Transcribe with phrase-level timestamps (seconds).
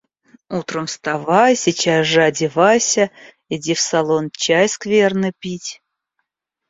[0.49, 3.11] Утром вставай, сейчас же одевайся,
[3.49, 5.79] иди в салон чай скверный пить.